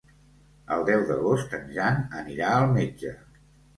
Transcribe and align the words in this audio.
El 0.75 0.85
deu 0.87 1.03
d'agost 1.11 1.53
en 1.59 1.69
Jan 1.75 2.01
anirà 2.23 2.49
al 2.57 2.67
metge. 2.79 3.17